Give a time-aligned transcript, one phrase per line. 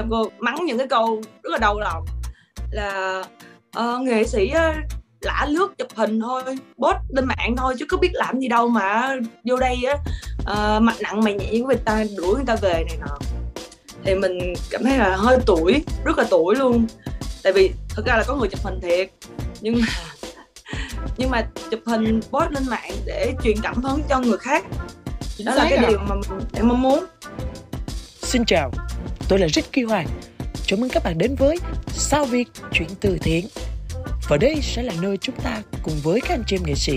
[0.00, 2.04] xong cô mắng những cái câu rất là đau lòng.
[2.70, 3.24] Là
[3.78, 4.52] uh, nghệ sĩ
[5.20, 6.42] lả lướt chụp hình thôi
[6.78, 9.94] post lên mạng thôi chứ có biết làm gì đâu mà vô đây á
[10.40, 13.18] uh, mặt nặng mày nhẹ với người ta đuổi người ta về này nọ.
[14.04, 16.86] Thì mình cảm thấy là hơi tuổi rất là tuổi luôn.
[17.42, 19.10] Tại vì thực ra là có người chụp hình thiệt.
[19.60, 19.86] Nhưng mà
[21.16, 24.64] nhưng mà chụp hình post lên mạng để truyền cảm hứng cho người khác.
[25.44, 25.84] Đó là cái à.
[25.88, 26.14] điều mà
[26.54, 27.04] em mong muốn.
[28.22, 28.70] Xin chào
[29.30, 30.06] tôi là Ricky Hoàng.
[30.66, 31.56] Chào mừng các bạn đến với
[31.88, 33.46] sao việc chuyện từ thiện.
[34.28, 36.92] Và đây sẽ là nơi chúng ta cùng với các anh chị em nghệ sĩ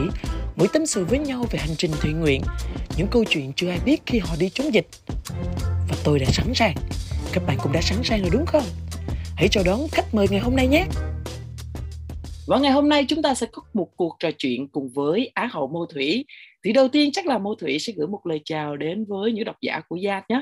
[0.56, 2.42] mỗi tâm sự với nhau về hành trình thiện nguyện,
[2.98, 4.88] những câu chuyện chưa ai biết khi họ đi chống dịch.
[5.90, 6.76] Và tôi đã sẵn sàng.
[7.34, 8.66] Các bạn cũng đã sẵn sàng rồi đúng không?
[9.36, 10.86] Hãy chào đón khách mời ngày hôm nay nhé.
[12.48, 15.50] Và ngày hôm nay chúng ta sẽ có một cuộc trò chuyện cùng với Á
[15.52, 16.26] hậu Mâu Thủy.
[16.66, 19.46] Thì đầu tiên chắc là Mâu Thủy sẽ gửi một lời chào đến với những
[19.46, 20.42] độc giả của Gia nhé.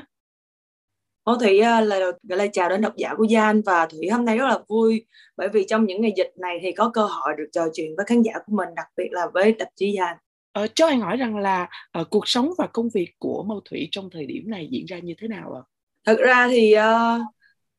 [1.24, 4.24] Mâu Thủy uh, lời gửi lời chào đến độc giả của Gian và Thủy hôm
[4.24, 7.32] nay rất là vui bởi vì trong những ngày dịch này thì có cơ hội
[7.38, 10.16] được trò chuyện với khán giả của mình đặc biệt là với tạp chí Gian.
[10.52, 11.68] Ờ, cho anh hỏi rằng là
[12.00, 14.98] uh, cuộc sống và công việc của Mâu Thủy trong thời điểm này diễn ra
[14.98, 15.62] như thế nào ạ?
[16.06, 17.22] Thật ra thì uh,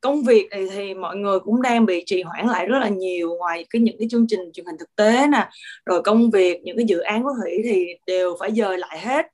[0.02, 3.36] công việc thì, thì mọi người cũng đang bị trì hoãn lại rất là nhiều
[3.36, 5.50] ngoài cái những cái chương trình truyền hình thực tế nè
[5.86, 9.26] rồi công việc những cái dự án của thủy thì đều phải dời lại hết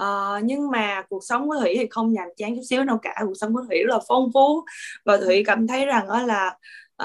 [0.00, 3.14] uh, nhưng mà cuộc sống của thủy thì không nhàm chán chút xíu đâu cả.
[3.26, 4.64] Cuộc sống của thủy rất là phong phú.
[5.04, 6.56] Và thủy cảm thấy rằng đó là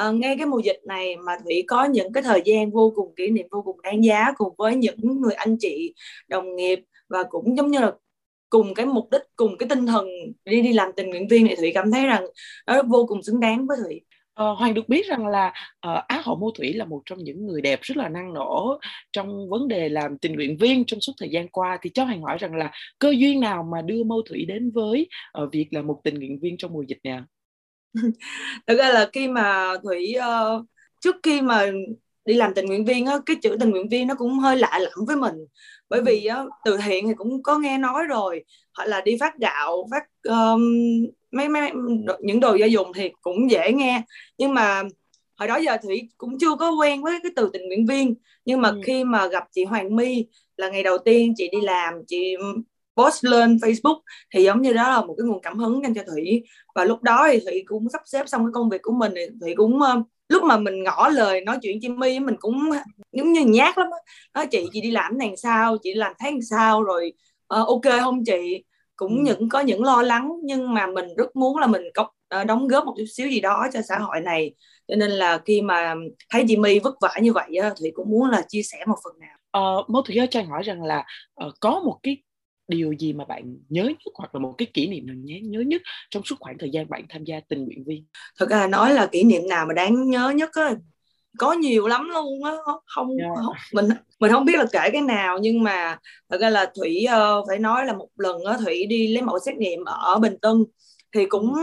[0.08, 3.16] uh, ngay cái mùa dịch này mà thủy có những cái thời gian vô cùng
[3.16, 5.94] kỷ niệm vô cùng đáng giá cùng với những người anh chị
[6.28, 7.92] đồng nghiệp và cũng giống như là
[8.50, 10.08] cùng cái mục đích cùng cái tinh thần
[10.46, 12.26] đi đi làm tình nguyện viên này thủy cảm thấy rằng
[12.68, 14.02] nó vô cùng xứng đáng với thủy
[14.36, 15.48] Ờ, Hoàng được biết rằng là
[15.88, 18.80] uh, Á hậu Mô Thủy là một trong những người đẹp rất là năng nổ
[19.12, 22.22] trong vấn đề làm tình nguyện viên trong suốt thời gian qua thì cho Hoàng
[22.22, 25.08] hỏi rằng là cơ duyên nào mà đưa Mô Thủy đến với
[25.44, 27.22] uh, việc là một tình nguyện viên trong mùa dịch nè.
[28.68, 30.66] Thực ra là khi mà Thủy uh,
[31.02, 31.72] trước khi mà
[32.26, 34.80] đi làm tình nguyện viên á, cái chữ tình nguyện viên nó cũng hơi lạ
[34.82, 35.36] lẫm với mình.
[35.90, 38.44] Bởi vì á, từ thiện thì cũng có nghe nói rồi
[38.78, 40.62] hoặc là đi phát gạo phát um,
[41.32, 41.72] mấy mấy
[42.22, 44.02] những đồ gia dụng thì cũng dễ nghe.
[44.38, 44.84] Nhưng mà
[45.38, 48.16] hồi đó giờ thủy cũng chưa có quen với cái từ tình nguyện viên.
[48.46, 48.82] Nhưng mà ừ.
[48.86, 50.26] khi mà gặp chị Hoàng My
[50.58, 52.36] là ngày đầu tiên chị đi làm chị
[52.98, 54.00] post lên Facebook
[54.34, 56.44] thì giống như đó là một cái nguồn cảm hứng dành cho Thủy.
[56.76, 59.22] Và lúc đó thì Thủy cũng sắp xếp xong cái công việc của mình thì
[59.42, 62.70] Thủy cũng uh, lúc mà mình ngỏ lời nói chuyện chị My mình cũng
[63.12, 63.88] giống như nhát lắm
[64.34, 65.78] đó chị chị đi làm này sao?
[65.84, 66.84] Chị làm thấy sao?
[66.84, 67.14] Rồi
[67.60, 68.64] uh, ok không chị?
[68.96, 69.22] Cũng ừ.
[69.24, 72.10] những có những lo lắng nhưng mà mình rất muốn là mình có
[72.42, 74.54] uh, đóng góp một chút xíu gì đó cho xã hội này.
[74.88, 75.96] Cho nên là khi mà
[76.30, 79.20] thấy chị My vất vả như vậy thì cũng muốn là chia sẻ một phần
[79.20, 79.38] nào.
[79.52, 81.06] Ờ, Mô Thủy cho anh hỏi rằng là
[81.46, 82.18] uh, có một cái
[82.68, 85.60] điều gì mà bạn nhớ nhất hoặc là một cái kỷ niệm nào nhớ nhớ
[85.60, 88.06] nhất trong suốt khoảng thời gian bạn tham gia tình nguyện viên
[88.40, 90.76] thật ra nói là kỷ niệm nào mà đáng nhớ nhất á
[91.38, 92.52] có nhiều lắm luôn á
[92.86, 93.32] không, yeah.
[93.36, 93.42] Dạ.
[93.46, 93.90] không mình
[94.20, 95.98] mình không biết là kể cái nào nhưng mà
[96.30, 99.40] thật ra là thủy uh, phải nói là một lần á thủy đi lấy mẫu
[99.40, 100.66] xét nghiệm ở bình tân
[101.14, 101.54] thì cũng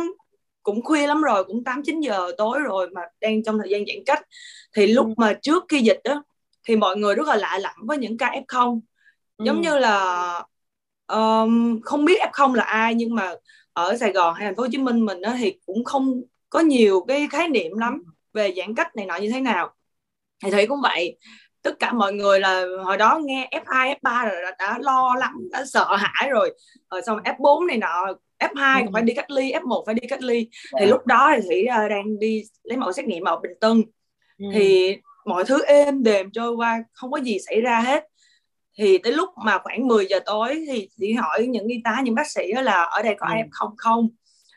[0.62, 3.84] cũng khuya lắm rồi cũng tám chín giờ tối rồi mà đang trong thời gian
[3.86, 4.22] giãn cách
[4.76, 5.14] thì lúc ừ.
[5.16, 6.24] mà trước khi dịch đó
[6.68, 8.80] thì mọi người rất là lạ lẫm với những ca f không
[9.44, 9.62] giống ừ.
[9.62, 10.44] như là
[11.06, 13.34] um, không biết f0 là ai nhưng mà
[13.72, 17.04] ở Sài Gòn hay thành phố Hồ Chí Minh mình thì cũng không có nhiều
[17.08, 18.02] cái khái niệm lắm
[18.32, 19.74] về giãn cách này nọ như thế nào
[20.44, 21.18] thì thủy cũng vậy
[21.62, 25.48] tất cả mọi người là hồi đó nghe F2, F3 rồi đã, đã lo lắm
[25.50, 26.54] đã sợ hãi rồi
[26.90, 28.06] rồi xong F4 này nọ
[28.38, 28.90] F2 ừ.
[28.92, 30.48] phải đi cách ly F1 phải đi cách ly
[30.78, 30.86] thì dạ.
[30.86, 33.82] lúc đó thì thủy uh, đang đi lấy mẫu xét nghiệm ở Bình Tân
[34.38, 34.46] ừ.
[34.54, 38.04] thì mọi thứ êm đềm trôi qua không có gì xảy ra hết
[38.78, 42.14] thì tới lúc mà khoảng 10 giờ tối thì chị hỏi những y tá những
[42.14, 43.34] bác sĩ là ở đây có ừ.
[43.50, 44.08] không không?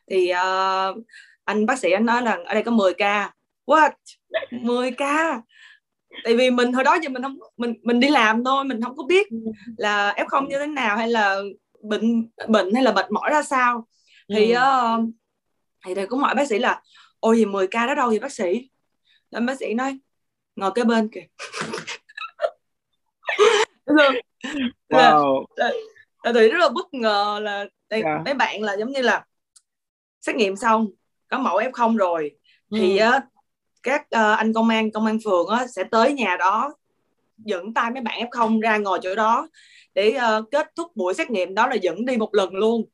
[0.10, 0.98] Thì uh,
[1.44, 3.34] anh bác sĩ anh nói là ở đây có 10 ca.
[3.66, 3.92] What?
[4.52, 5.42] 10 ca?
[6.24, 8.98] Tại vì mình hồi đó giờ mình không mình mình đi làm thôi mình không
[8.98, 9.38] có biết ừ.
[9.78, 11.40] là f không như thế nào hay là
[11.82, 13.88] bệnh bệnh hay là mệt mỏi ra sao.
[14.30, 14.62] Thì ừ.
[14.62, 15.10] uh,
[15.86, 16.82] thì thầy cũng hỏi bác sĩ là
[17.20, 18.70] ôi gì 10 ca đó đâu vậy bác sĩ?
[19.32, 20.00] Anh bác sĩ nói
[20.56, 21.28] ngồi kế bên kìa
[24.90, 25.46] wow.
[25.56, 25.72] là,
[26.24, 28.18] là, là rất là bất ngờ là đây, yeah.
[28.18, 28.22] Dạ.
[28.26, 29.26] mấy bạn là giống như là
[30.22, 30.88] xét nghiệm xong
[31.28, 32.32] có mẫu f không rồi
[32.70, 32.78] ừ.
[32.82, 33.24] thì uh,
[33.84, 36.74] các uh, anh công an công an phường uh, sẽ tới nhà đó
[37.38, 39.48] dẫn tay mấy bạn f không ra ngồi chỗ đó
[39.94, 42.86] để uh, kết thúc buổi xét nghiệm đó là dẫn đi một lần luôn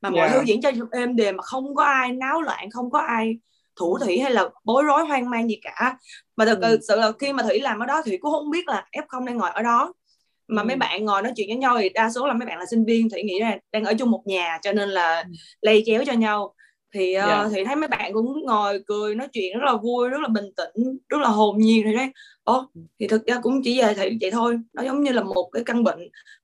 [0.00, 0.30] mà mọi yeah.
[0.30, 0.38] Dạ.
[0.38, 3.38] thứ diễn cho êm đềm mà không có ai náo loạn không có ai
[3.76, 5.98] thủ thủy hay là bối rối hoang mang gì cả
[6.36, 6.78] mà thực ừ.
[6.88, 9.24] sự là khi mà thủy làm ở đó thủy cũng không biết là f không
[9.24, 9.92] đang ngồi ở đó
[10.48, 10.66] mà ừ.
[10.66, 12.84] mấy bạn ngồi nói chuyện với nhau thì đa số là mấy bạn là sinh
[12.84, 15.28] viên thủy nghĩ là đang ở chung một nhà cho nên là ừ.
[15.60, 16.54] lây chéo cho nhau
[16.94, 17.46] thì uh, yeah.
[17.54, 20.44] thì thấy mấy bạn cũng ngồi cười nói chuyện rất là vui rất là bình
[20.56, 22.12] tĩnh rất là hồn nhiên thì đấy
[22.44, 22.66] ồ
[23.00, 25.62] thì thực ra cũng chỉ về thì vậy thôi nó giống như là một cái
[25.66, 25.98] căn bệnh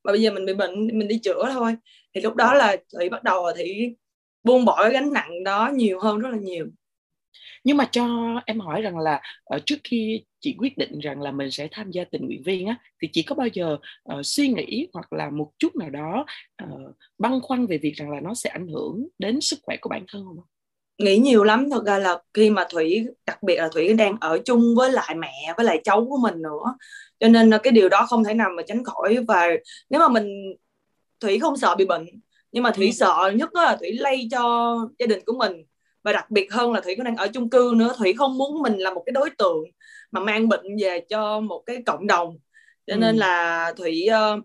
[0.04, 1.76] mà bây giờ mình bị bệnh mình đi chữa thôi
[2.14, 3.94] thì lúc đó là thì bắt đầu thì
[4.44, 6.66] buông bỏ cái gánh nặng đó nhiều hơn rất là nhiều
[7.64, 8.06] nhưng mà cho
[8.46, 9.20] em hỏi rằng là
[9.56, 12.66] uh, trước khi chị quyết định rằng là mình sẽ tham gia tình nguyện viên
[12.66, 13.76] á thì chị có bao giờ
[14.12, 16.26] uh, suy nghĩ hoặc là một chút nào đó
[16.64, 19.88] uh, băn khoăn về việc rằng là nó sẽ ảnh hưởng đến sức khỏe của
[19.88, 20.38] bản thân không?
[20.98, 24.38] nghĩ nhiều lắm thật ra là khi mà thủy đặc biệt là thủy đang ở
[24.44, 26.74] chung với lại mẹ với lại cháu của mình nữa
[27.20, 29.48] cho nên cái điều đó không thể nào mà tránh khỏi và
[29.90, 30.54] nếu mà mình
[31.20, 32.06] thủy không sợ bị bệnh
[32.52, 32.92] nhưng mà thủy ừ.
[32.92, 35.52] sợ nhất là thủy lây cho gia đình của mình
[36.02, 38.62] và đặc biệt hơn là thủy có đang ở chung cư nữa thủy không muốn
[38.62, 39.64] mình là một cái đối tượng
[40.14, 42.38] mà mang bệnh về cho một cái cộng đồng.
[42.86, 42.98] Cho ừ.
[42.98, 44.44] nên là thủy uh,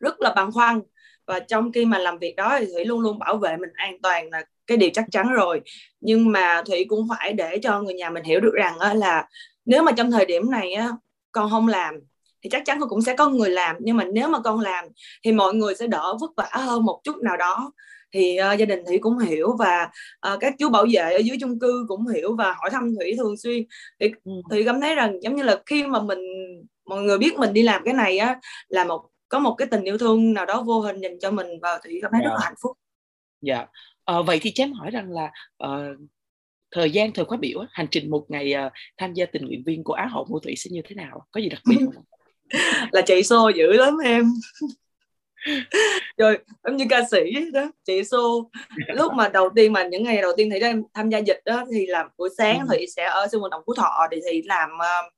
[0.00, 0.80] rất là băn khoăn.
[1.26, 3.96] Và trong khi mà làm việc đó thì thủy luôn luôn bảo vệ mình an
[4.02, 5.60] toàn là cái điều chắc chắn rồi.
[6.00, 9.28] Nhưng mà thủy cũng phải để cho người nhà mình hiểu được rằng á, là
[9.64, 10.88] nếu mà trong thời điểm này á,
[11.32, 11.94] con không làm
[12.42, 13.76] thì chắc chắn cũng sẽ có người làm.
[13.80, 14.84] Nhưng mà nếu mà con làm
[15.24, 17.72] thì mọi người sẽ đỡ vất vả hơn một chút nào đó
[18.12, 19.90] thì uh, gia đình thủy cũng hiểu và
[20.32, 23.14] uh, các chú bảo vệ ở dưới chung cư cũng hiểu và hỏi thăm thủy
[23.18, 23.64] thường xuyên
[24.00, 24.32] thì ừ.
[24.50, 26.18] thủy cảm thấy rằng giống như là khi mà mình
[26.86, 29.84] mọi người biết mình đi làm cái này á là một có một cái tình
[29.84, 32.24] yêu thương nào đó vô hình dành cho mình và thủy cảm thấy yeah.
[32.24, 32.44] rất là dạ.
[32.44, 32.78] hạnh phúc
[33.40, 33.70] dạ yeah.
[34.04, 35.30] ờ, vậy thì chém hỏi rằng là
[35.64, 35.98] uh,
[36.70, 39.84] thời gian thời khóa biểu hành trình một ngày uh, tham gia tình nguyện viên
[39.84, 42.04] của á hậu mô thủy sẽ như thế nào có gì đặc biệt không
[42.92, 44.24] là chạy xô dữ lắm em
[46.16, 48.50] rồi giống như ca sĩ đó chị xô
[48.88, 51.64] lúc mà đầu tiên mà những ngày đầu tiên thì em tham gia dịch đó
[51.72, 52.66] thì làm buổi sáng ừ.
[52.70, 55.12] thì sẽ ở sân vận động phú thọ thì thì làm uh,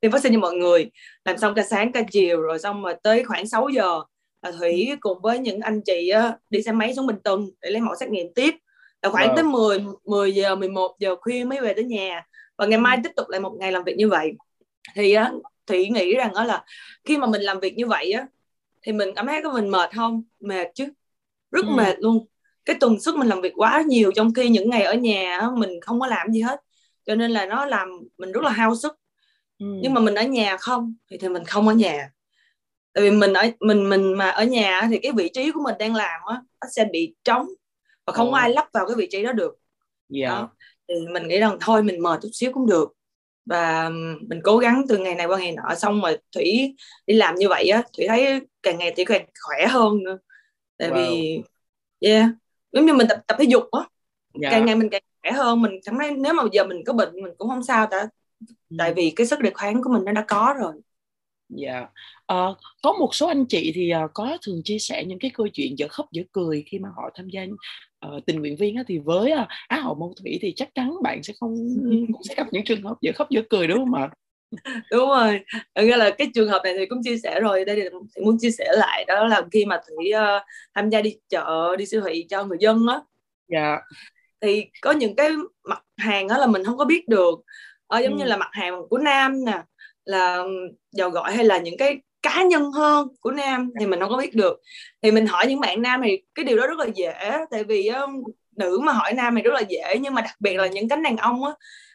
[0.00, 0.90] tiêm vaccine cho mọi người
[1.24, 4.00] làm xong ca sáng ca chiều rồi xong rồi tới khoảng 6 giờ
[4.42, 4.96] là thủy ừ.
[5.00, 7.94] cùng với những anh chị á, đi xe máy xuống bình tân để lấy mẫu
[8.00, 8.54] xét nghiệm tiếp
[9.02, 9.34] là khoảng wow.
[9.36, 12.26] tới 10 10 giờ 11 giờ khuya mới về tới nhà
[12.56, 13.00] và ngày mai ừ.
[13.04, 14.32] tiếp tục lại một ngày làm việc như vậy
[14.94, 15.32] thì á,
[15.66, 16.64] thủy nghĩ rằng đó là
[17.04, 18.26] khi mà mình làm việc như vậy á
[18.82, 20.88] thì mình cảm thấy có mình mệt không mệt chứ
[21.50, 21.72] rất ừ.
[21.76, 22.26] mệt luôn
[22.64, 25.80] cái tuần suất mình làm việc quá nhiều trong khi những ngày ở nhà mình
[25.80, 26.60] không có làm gì hết
[27.06, 27.88] cho nên là nó làm
[28.18, 28.92] mình rất là hao sức
[29.58, 29.66] ừ.
[29.82, 32.10] nhưng mà mình ở nhà không thì thì mình không ở nhà
[32.92, 35.74] tại vì mình ở mình mình mà ở nhà thì cái vị trí của mình
[35.78, 37.46] đang làm á nó sẽ bị trống
[38.06, 38.38] và không ừ.
[38.38, 39.54] ai lắp vào cái vị trí đó được
[40.14, 40.30] yeah.
[40.30, 40.40] Dạ.
[40.40, 40.50] đó.
[40.88, 42.92] thì mình nghĩ rằng thôi mình mời chút xíu cũng được
[43.46, 43.90] và
[44.28, 46.74] mình cố gắng từ ngày này qua ngày nọ xong rồi thủy
[47.06, 50.18] đi làm như vậy á thủy thấy càng ngày thủy càng khỏe hơn nữa
[50.78, 50.94] tại wow.
[50.94, 51.42] vì
[52.00, 52.26] yeah
[52.72, 53.88] giống như mình tập tập thể dục á yeah.
[54.34, 54.50] Dạ.
[54.50, 57.12] càng ngày mình càng khỏe hơn mình cảm thấy nếu mà giờ mình có bệnh
[57.14, 58.08] mình cũng không sao cả
[58.70, 58.76] ừ.
[58.78, 60.72] tại vì cái sức đề kháng của mình nó đã có rồi
[61.56, 61.84] Dạ, yeah.
[62.50, 65.48] uh, có một số anh chị thì uh, có thường chia sẻ những cái câu
[65.48, 67.42] chuyện dở khóc dở cười khi mà họ tham gia
[68.06, 70.94] uh, tình nguyện viên á, thì với uh, Á hậu mâu thủy thì chắc chắn
[71.02, 71.54] bạn sẽ không
[72.12, 74.10] cũng sẽ gặp những trường hợp dở khóc dở cười đúng không ạ?
[74.90, 75.40] đúng rồi
[75.76, 77.88] nghĩa là cái trường hợp này thì cũng chia sẻ rồi đây thì
[78.22, 80.42] muốn chia sẻ lại đó là khi mà thủy uh,
[80.74, 83.00] tham gia đi chợ đi siêu thị cho người dân á
[83.48, 83.78] dạ
[84.40, 85.30] thì có những cái
[85.64, 87.34] mặt hàng đó là mình không có biết được
[87.86, 88.18] ờ, giống ừ.
[88.18, 89.62] như là mặt hàng của nam nè
[90.04, 90.44] là
[90.92, 94.16] dầu gọi hay là những cái cá nhân hơn của nam thì mình không có
[94.16, 94.60] biết được.
[95.02, 97.14] Thì mình hỏi những bạn nam thì cái điều đó rất là dễ
[97.50, 98.22] tại vì um,
[98.56, 101.02] nữ mà hỏi nam thì rất là dễ nhưng mà đặc biệt là những cánh
[101.02, 101.52] đàn ông á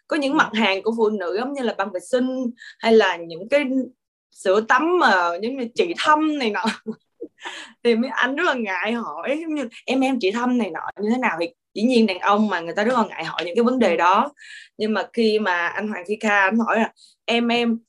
[0.07, 3.15] có những mặt hàng của phụ nữ giống như là băng vệ sinh hay là
[3.17, 3.63] những cái
[4.32, 6.65] sữa tắm mà giống như chị thâm này nọ.
[7.84, 10.89] Thì mấy anh rất là ngại hỏi giống như em em chị thâm này nọ
[11.01, 11.38] như thế nào?
[11.39, 13.79] Thì dĩ nhiên đàn ông mà người ta rất là ngại hỏi những cái vấn
[13.79, 14.32] đề đó.
[14.77, 16.91] Nhưng mà khi mà anh Hoàng Phi Kha anh hỏi là
[17.25, 17.79] em em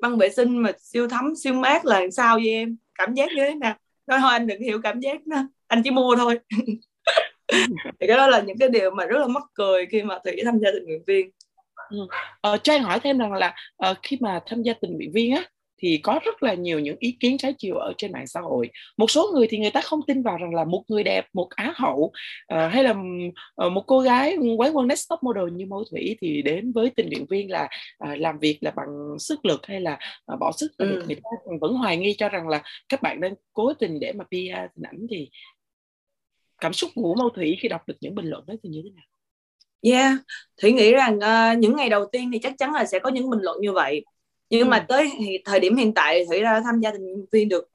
[0.00, 2.76] băng vệ sinh mà siêu thấm siêu mát là sao vậy em?
[2.94, 3.74] Cảm giác như thế nào?
[4.06, 6.38] Nói thôi anh đừng hiểu cảm giác nữa anh chỉ mua thôi.
[8.00, 10.36] Thì cái đó là những cái điều mà rất là mắc cười khi mà thủy
[10.44, 11.30] tham gia tình nguyện viên.
[11.90, 11.98] Ừ.
[12.40, 13.54] ờ, cho anh hỏi thêm rằng là
[13.90, 15.42] uh, khi mà tham gia tình nguyện viên á
[15.78, 18.70] thì có rất là nhiều những ý kiến trái chiều ở trên mạng xã hội.
[18.96, 21.48] Một số người thì người ta không tin vào rằng là một người đẹp một
[21.50, 22.12] á hậu uh,
[22.48, 22.90] hay là
[23.66, 26.90] uh, một cô gái quán quân next top model như mẫu thủy thì đến với
[26.90, 27.68] tình nguyện viên là
[28.04, 29.98] uh, làm việc là bằng sức lực hay là
[30.32, 30.72] uh, bỏ sức.
[30.78, 31.02] Ừ.
[31.06, 31.30] người ta
[31.60, 34.82] vẫn hoài nghi cho rằng là các bạn đang cố tình để mà PR hình
[34.82, 35.30] ảnh thì
[36.60, 38.90] cảm xúc của mẫu thủy khi đọc được những bình luận đó thì như thế
[38.90, 39.04] nào?
[39.82, 40.14] Yeah,
[40.62, 43.30] Thủy nghĩ rằng uh, những ngày đầu tiên thì chắc chắn là sẽ có những
[43.30, 44.04] bình luận như vậy
[44.50, 44.66] nhưng ừ.
[44.66, 45.12] mà tới
[45.44, 47.68] thời điểm hiện tại thủy ra tham gia tình nguyện viên được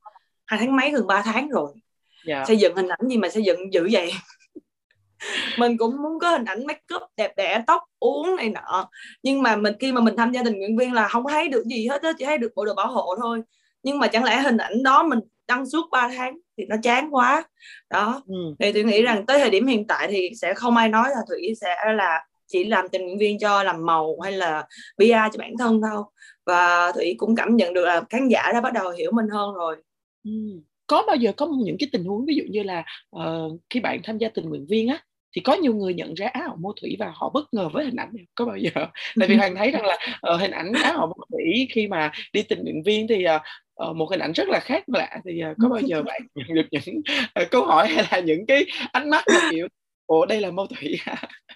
[0.45, 2.39] hai tháng mấy gần 3 tháng rồi yeah.
[2.39, 2.45] Dạ.
[2.47, 4.11] xây dựng hình ảnh gì mà xây dựng dữ vậy
[5.57, 8.89] mình cũng muốn có hình ảnh make up đẹp đẽ tóc uống này nọ
[9.23, 11.63] nhưng mà mình khi mà mình tham gia tình nguyện viên là không thấy được
[11.65, 13.41] gì hết á chỉ thấy được bộ đồ bảo hộ thôi
[13.83, 17.15] nhưng mà chẳng lẽ hình ảnh đó mình đăng suốt 3 tháng thì nó chán
[17.15, 17.43] quá
[17.89, 18.35] đó ừ.
[18.59, 21.21] thì tôi nghĩ rằng tới thời điểm hiện tại thì sẽ không ai nói là
[21.29, 25.37] thủy sẽ là chỉ làm tình nguyện viên cho làm màu hay là PR cho
[25.39, 26.11] bản thân đâu
[26.45, 29.55] và thủy cũng cảm nhận được là khán giả đã bắt đầu hiểu mình hơn
[29.55, 29.75] rồi.
[30.23, 30.31] Ừ.
[30.87, 32.83] có bao giờ có những cái tình huống ví dụ như là
[33.15, 35.03] uh, khi bạn tham gia tình nguyện viên á
[35.35, 37.95] thì có nhiều người nhận ra áo mô thủy và họ bất ngờ với hình
[37.95, 38.25] ảnh này.
[38.35, 38.71] Có bao giờ?
[39.19, 39.97] Tại vì hoàng thấy rằng là
[40.33, 43.95] uh, hình ảnh áo hồng mô thủy khi mà đi tình nguyện viên thì uh,
[43.95, 45.19] một hình ảnh rất là khác lạ.
[45.25, 47.01] Thì uh, có bao giờ bạn nhận được những
[47.41, 49.67] uh, câu hỏi hay là những cái ánh mắt kiểu
[50.11, 50.99] ủa đây là mâu thủy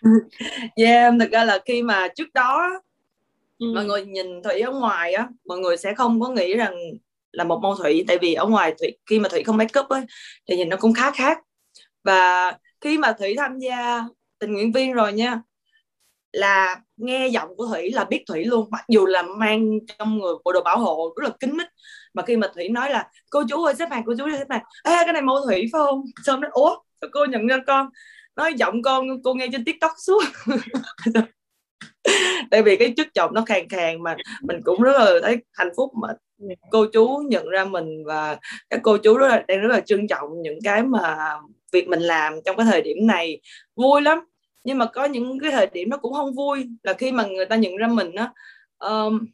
[0.75, 2.81] yeah thực ra là khi mà trước đó
[3.59, 3.65] ừ.
[3.75, 6.75] mọi người nhìn thủy ở ngoài á mọi người sẽ không có nghĩ rằng
[7.31, 9.89] là một mâu thủy tại vì ở ngoài thủy khi mà thủy không make up
[9.89, 10.01] ấy
[10.47, 11.37] thì nhìn nó cũng khá khác.
[12.03, 14.03] Và khi mà thủy tham gia
[14.39, 15.41] tình nguyện viên rồi nha
[16.31, 20.33] là nghe giọng của thủy là biết thủy luôn mặc dù là mang trong người
[20.45, 21.67] bộ đồ bảo hộ rất là kín mít.
[22.13, 24.47] Mà khi mà thủy nói là cô chú ơi xếp hàng cô chú ơi xếp
[24.49, 24.63] hàng.
[24.83, 26.01] Ê cái này mâu thủy phải không?
[26.25, 27.89] Xong nó ủa sao cô nhận ra con?
[28.35, 30.23] Nói giọng con cô nghe trên tiktok suốt
[32.51, 35.69] tại vì cái chất giọng nó khàn khàn mà mình cũng rất là thấy hạnh
[35.77, 36.07] phúc mà
[36.71, 38.37] cô chú nhận ra mình và
[38.69, 41.35] các cô chú rất là đang rất là trân trọng những cái mà
[41.71, 43.41] việc mình làm trong cái thời điểm này.
[43.75, 44.19] Vui lắm.
[44.63, 47.45] Nhưng mà có những cái thời điểm nó cũng không vui là khi mà người
[47.45, 48.31] ta nhận ra mình á.
[48.79, 49.25] Um,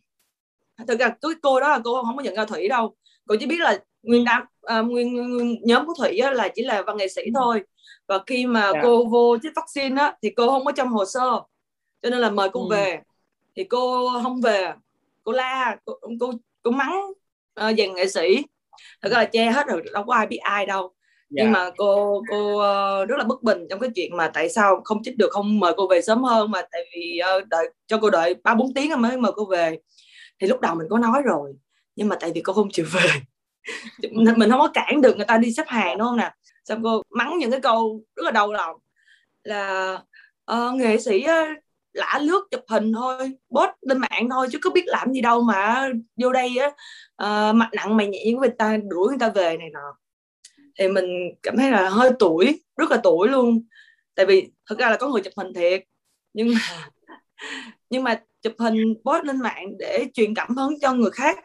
[0.87, 2.95] thực ra cái cô đó là cô không có nhận ra thủy đâu.
[3.27, 4.43] Cô chỉ biết là nguyên đám
[4.79, 7.63] uh, nguyên, nguyên nhóm của thủy á, là chỉ là văn nghệ sĩ thôi.
[8.07, 8.75] Và khi mà yeah.
[8.75, 8.79] Dạ.
[8.83, 11.41] cô vô chích vaccine á thì cô không có trong hồ sơ
[12.01, 12.67] cho nên là mời cô ừ.
[12.75, 13.01] về
[13.55, 14.73] thì cô không về
[15.23, 16.31] cô la cô cô,
[16.63, 17.05] cô mắng
[17.59, 18.45] uh, dàn nghệ sĩ
[19.01, 20.91] thật ra là che hết rồi đâu có ai biết ai đâu yeah.
[21.29, 21.51] nhưng dạ.
[21.51, 25.03] mà cô cô uh, rất là bất bình trong cái chuyện mà tại sao không
[25.03, 28.09] chích được không mời cô về sớm hơn mà tại vì uh, đợi cho cô
[28.09, 29.77] đợi ba bốn tiếng mới mời cô về
[30.39, 31.53] thì lúc đầu mình có nói rồi
[31.95, 33.07] nhưng mà tại vì cô không chịu về
[34.11, 36.31] mình không có cản được người ta đi xếp hàng đúng không nè
[36.65, 38.75] xong cô mắng những cái câu rất là đau lòng
[39.43, 39.93] là
[40.51, 41.25] uh, nghệ sĩ
[41.93, 43.17] lả lướt chụp hình thôi
[43.55, 45.89] post lên mạng thôi chứ có biết làm gì đâu mà
[46.21, 46.67] vô đây á
[47.23, 49.97] uh, mặt nặng mày nhẹ với người ta đuổi người ta về này nọ.
[50.79, 51.05] Thì mình
[51.43, 53.63] cảm thấy là hơi tuổi rất là tuổi luôn.
[54.15, 55.83] Tại vì thật ra là có người chụp hình thiệt
[56.33, 56.59] nhưng mà
[57.89, 61.39] nhưng mà chụp hình post lên mạng để truyền cảm hứng cho người khác.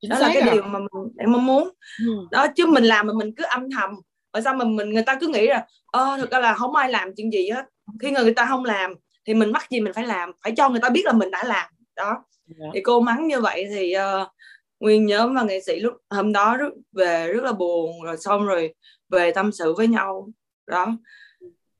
[0.00, 0.52] Chính đó là cái à.
[0.52, 1.70] điều mà mình đang mong muốn.
[2.06, 2.26] Ừ.
[2.30, 3.90] đó chứ mình làm mà mình cứ âm thầm
[4.30, 6.90] ở sao mà mình người ta cứ nghĩ là ơ thực ra là không ai
[6.90, 7.64] làm chuyện gì hết.
[8.00, 8.94] Khi người ta không làm
[9.26, 11.44] thì mình mắc gì mình phải làm phải cho người ta biết là mình đã
[11.44, 11.70] làm.
[11.96, 12.06] Đó.
[12.06, 12.60] Yeah.
[12.60, 12.66] Dạ.
[12.74, 14.28] thì cô mắng như vậy thì uh,
[14.80, 18.46] nguyên nhóm và nghệ sĩ lúc hôm đó rất, về rất là buồn rồi xong
[18.46, 18.74] rồi
[19.08, 20.28] về tâm sự với nhau.
[20.66, 20.96] Đó.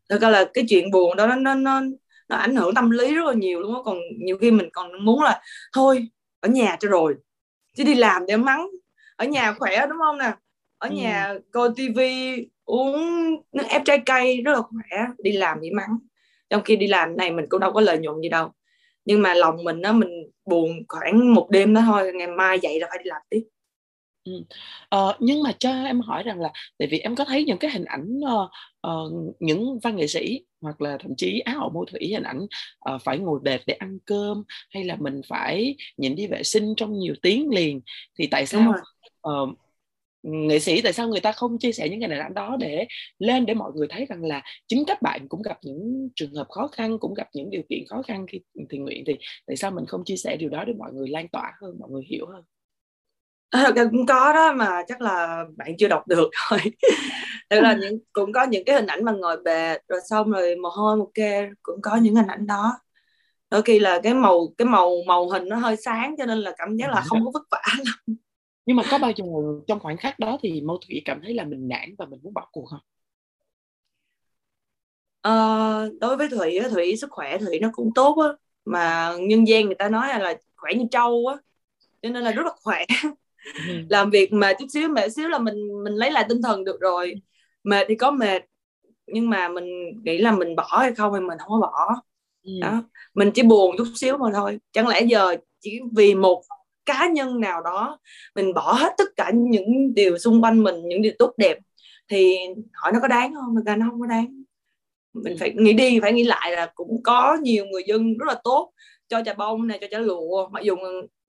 [0.09, 1.81] Thật ra là cái chuyện buồn đó nó nó nó,
[2.29, 3.81] nó ảnh hưởng tâm lý rất là nhiều luôn á.
[3.85, 6.09] Còn nhiều khi mình còn muốn là thôi
[6.41, 7.15] ở nhà cho rồi.
[7.77, 8.69] Chứ đi làm để mắng.
[9.17, 10.33] Ở nhà khỏe đúng không nè?
[10.79, 10.97] Ở ừ.
[10.97, 12.97] nhà coi tivi uống
[13.53, 15.07] nước ép trái cây rất là khỏe.
[15.19, 15.99] Đi làm bị mắng
[16.53, 18.49] trong khi đi làm này mình cũng đâu có lợi nhuận gì đâu.
[19.05, 20.11] Nhưng mà lòng mình nó mình
[20.47, 23.43] buồn khoảng một đêm đó thôi ngày mai dậy là phải đi làm tiếp.
[24.25, 24.33] Ừ.
[24.89, 27.71] Ờ, nhưng mà cho em hỏi rằng là tại vì em có thấy những cái
[27.71, 28.51] hình ảnh uh,
[28.89, 32.41] uh, những văn nghệ sĩ hoặc là thậm chí áo hậu mô thủy hình ảnh
[32.95, 36.75] uh, phải ngồi bệt để ăn cơm hay là mình phải nhịn đi vệ sinh
[36.77, 37.81] trong nhiều tiếng liền
[38.19, 38.75] thì tại sao
[39.29, 39.49] uh,
[40.23, 42.87] nghệ sĩ tại sao người ta không chia sẻ những cái hình ảnh đó để
[43.19, 46.47] lên để mọi người thấy rằng là chính các bạn cũng gặp những trường hợp
[46.49, 49.71] khó khăn cũng gặp những điều kiện khó khăn khi thiện nguyện thì tại sao
[49.71, 52.26] mình không chia sẻ điều đó để mọi người lan tỏa hơn mọi người hiểu
[52.26, 52.45] hơn?
[53.52, 56.59] Ra cũng có đó mà chắc là bạn chưa đọc được thôi.
[57.50, 60.57] Tức là những cũng có những cái hình ảnh mà ngồi bệt rồi xong rồi
[60.57, 62.73] mồ hôi một kê cũng có những hình ảnh đó.
[63.50, 66.55] Đôi khi là cái màu cái màu màu hình nó hơi sáng cho nên là
[66.59, 68.17] cảm giác là không có vất vả lắm
[68.66, 69.25] nhưng mà có bao giờ
[69.66, 72.35] trong khoảnh khắc đó thì mâu thủy cảm thấy là mình nản và mình muốn
[72.35, 72.81] bỏ cuộc không?
[75.21, 78.28] Ờ, đối với thủy thủy sức khỏe thủy nó cũng tốt á.
[78.64, 81.37] Mà nhân gian người ta nói là, là khỏe như trâu á
[82.02, 82.85] cho nên là rất là khỏe.
[83.69, 83.75] Ừ.
[83.90, 86.81] làm việc mà chút xíu mệt xíu là mình mình lấy lại tinh thần được
[86.81, 87.14] rồi.
[87.64, 88.42] Mệt thì có mệt
[89.07, 89.64] nhưng mà mình
[90.04, 91.97] nghĩ là mình bỏ hay không thì mình không có bỏ.
[92.42, 92.52] Ừ.
[92.61, 92.83] đó
[93.14, 94.59] mình chỉ buồn chút xíu mà thôi.
[94.73, 96.42] Chẳng lẽ giờ chỉ vì một
[96.87, 97.99] cá nhân nào đó
[98.35, 101.59] mình bỏ hết tất cả những điều xung quanh mình những điều tốt đẹp
[102.09, 102.37] thì
[102.73, 103.57] hỏi nó có đáng không?
[103.57, 104.43] Thực ra nó không có đáng.
[105.12, 108.41] Mình phải nghĩ đi phải nghĩ lại là cũng có nhiều người dân rất là
[108.45, 108.73] tốt
[109.09, 110.49] cho trà bông này cho trà lụa.
[110.49, 110.77] Mặc dù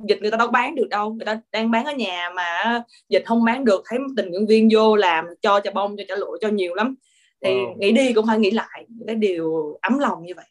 [0.07, 3.23] dịch người ta đâu bán được đâu người ta đang bán ở nhà mà dịch
[3.25, 6.37] không bán được thấy tình nguyện viên vô làm cho trà bông cho trà lụa
[6.41, 6.95] cho nhiều lắm.
[7.45, 7.77] Thì wow.
[7.77, 10.45] nghĩ đi cũng phải nghĩ lại những cái điều ấm lòng như vậy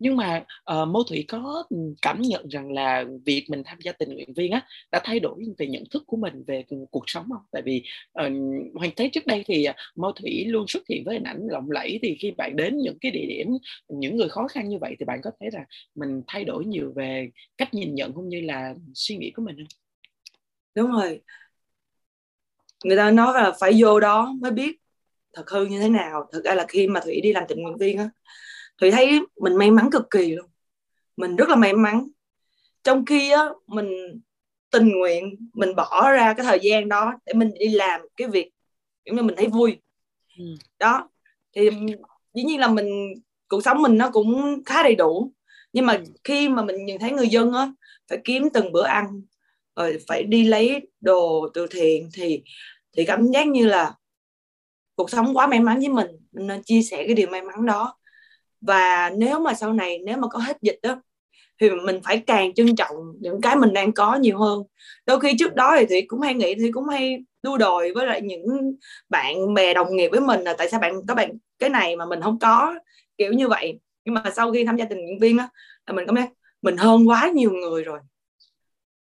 [0.00, 3.78] nhưng mà ờ, uh, Mô Thủy có ừ, cảm nhận rằng là việc mình tham
[3.84, 6.76] gia tình nguyện viên á đã thay đổi về nhận thức của mình về ừ,
[6.90, 7.42] cuộc sống không?
[7.52, 7.82] Tại vì
[8.26, 8.32] uh,
[8.74, 11.70] Hoàng thấy trước đây thì ờ, Mô Thủy luôn xuất hiện với hình ảnh lộng
[11.70, 13.46] lẫy thì khi bạn đến những cái địa điểm
[13.88, 15.64] những người khó khăn như vậy thì bạn có thấy là
[15.94, 19.56] mình thay đổi nhiều về cách nhìn nhận cũng như là suy nghĩ của mình
[19.56, 19.66] không?
[20.74, 21.20] Đúng rồi.
[22.84, 24.76] Người ta nói là phải vô đó mới biết
[25.32, 26.28] thật hư như thế nào.
[26.32, 28.10] Thực ra là khi mà Thủy đi làm tình nguyện viên á
[28.80, 30.46] thủy thấy mình may mắn cực kỳ luôn.
[31.16, 32.08] Mình rất là may mắn.
[32.84, 34.20] Trong khi á mình
[34.70, 38.50] tình nguyện mình bỏ ra cái thời gian đó để mình đi làm cái việc
[39.04, 39.76] giống như mình thấy vui.
[40.38, 40.44] Ừ.
[40.78, 41.08] đó.
[41.52, 41.70] Thì
[42.34, 43.14] dĩ nhiên là mình
[43.48, 45.32] cuộc sống mình nó cũng khá đầy đủ.
[45.72, 46.04] Nhưng mà ừ.
[46.24, 47.72] khi mà mình nhìn thấy người dân á
[48.08, 49.22] phải kiếm từng bữa ăn
[49.76, 52.42] rồi phải đi lấy đồ từ thiện thì
[52.96, 53.94] thì cảm giác như là
[54.94, 56.06] cuộc sống quá may mắn với mình.
[56.32, 57.99] Nên chia sẻ cái điều may mắn đó
[58.60, 61.02] và nếu mà sau này, nếu mà có hết dịch đó
[61.60, 64.62] thì mình phải càng trân trọng những cái mình đang có nhiều hơn.
[65.06, 68.06] Đôi khi trước đó thì thủy cũng hay nghĩ thì cũng hay đua đòi với
[68.06, 68.44] lại những
[69.08, 72.06] bạn bè đồng nghiệp với mình là tại sao bạn có bạn, cái này mà
[72.06, 72.74] mình không có,
[73.18, 73.78] kiểu như vậy.
[74.04, 75.48] Nhưng mà sau khi tham gia tình nguyện viên á,
[75.86, 76.26] là mình cảm thấy
[76.62, 78.00] mình hơn quá nhiều người rồi.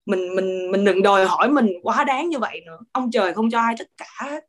[0.05, 2.77] Mình mình mình đừng đòi hỏi mình quá đáng như vậy nữa.
[2.91, 4.41] Ông trời không cho ai tất cả.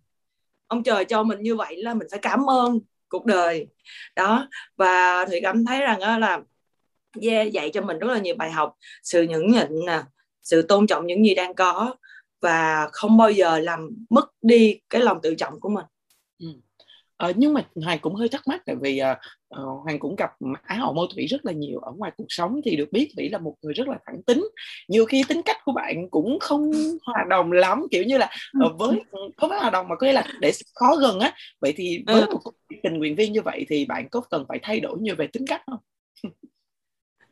[0.66, 3.66] Ông trời cho mình như vậy là mình phải cảm ơn cuộc đời
[4.16, 6.40] đó và thủy cảm thấy rằng đó là
[7.22, 10.02] yeah, dạy cho mình rất là nhiều bài học sự nhẫn nhịn nè
[10.42, 11.96] sự tôn trọng những gì đang có
[12.40, 15.84] và không bao giờ làm mất đi cái lòng tự trọng của mình.
[17.18, 20.30] Ờ, nhưng mà Hoàng cũng hơi thắc mắc tại vì uh, Hoàng cũng gặp
[20.62, 23.28] Á hậu mâu thủy rất là nhiều ở ngoài cuộc sống thì được biết Thủy
[23.28, 24.48] là một người rất là thẳng tính.
[24.88, 26.72] Nhiều khi tính cách của bạn cũng không
[27.02, 28.30] hòa đồng lắm kiểu như là
[28.66, 29.02] uh, với
[29.36, 31.34] không phải hòa đồng mà có nghĩa là để khó gần á.
[31.60, 32.26] Vậy thì với ừ.
[32.32, 32.40] một
[32.82, 35.44] tình nguyện viên như vậy thì bạn có cần phải thay đổi nhiều về tính
[35.46, 35.80] cách không?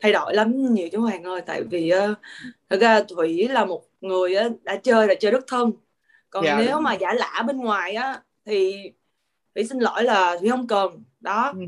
[0.00, 2.18] thay đổi lắm nhiều chú Hoàng ơi tại vì uh,
[2.70, 5.72] thật ra Thủy là một người uh, đã chơi là chơi rất thân.
[6.30, 8.92] Còn yeah, dạ, nếu mà giả lả bên ngoài á thì
[9.56, 11.02] thủy xin lỗi là thủy không cần.
[11.20, 11.52] Đó.
[11.54, 11.60] Ừ.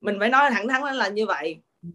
[0.00, 1.58] mình phải nói thẳng thắn là như vậy.
[1.82, 1.88] Ừ.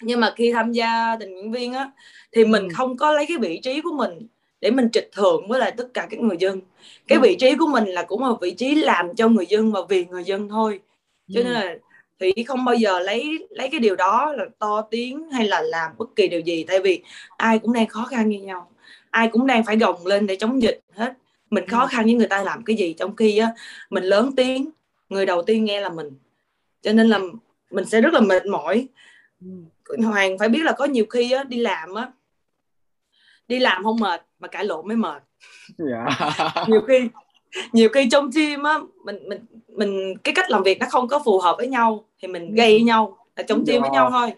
[0.00, 1.90] nhưng mà khi tham gia tình nguyện viên á
[2.32, 2.68] thì mình ừ.
[2.74, 4.26] không có lấy cái vị trí của mình
[4.60, 6.60] để mình trịch thượng với lại tất cả các người dân.
[7.08, 7.22] Cái ừ.
[7.22, 10.04] vị trí của mình là cũng là vị trí làm cho người dân và vì
[10.04, 10.80] người dân thôi.
[11.34, 11.76] Cho nên là
[12.20, 15.90] thủy không bao giờ lấy lấy cái điều đó là to tiếng hay là làm
[15.98, 16.64] bất kỳ điều gì.
[16.68, 17.02] Tại vì
[17.36, 18.70] ai cũng đang khó khăn như nhau.
[19.10, 21.12] Ai cũng đang phải gồng lên để chống dịch hết
[21.52, 23.52] mình khó khăn với người ta làm cái gì trong khi á
[23.90, 24.70] mình lớn tiếng
[25.08, 26.10] người đầu tiên nghe là mình.
[26.82, 27.18] Cho nên là
[27.70, 28.88] mình sẽ rất là mệt mỏi.
[30.04, 32.08] Hoàng phải biết là có nhiều khi á đi làm á
[33.48, 35.22] đi làm không mệt mà cãi lộn mới mệt.
[35.88, 36.08] Yeah.
[36.38, 36.64] Dạ.
[36.68, 37.08] nhiều khi
[37.72, 41.22] nhiều khi trong team á mình mình mình cái cách làm việc nó không có
[41.24, 43.82] phù hợp với nhau thì mình gây nhau là trong team yeah.
[43.82, 44.32] với nhau thôi.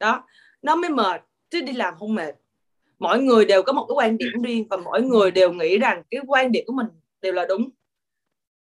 [0.00, 0.24] Đó
[0.62, 2.32] nó mới mệt chứ đi làm không mệt
[3.00, 6.02] mỗi người đều có một cái quan điểm riêng và mỗi người đều nghĩ rằng
[6.10, 6.86] cái quan điểm của mình
[7.22, 7.70] đều là đúng.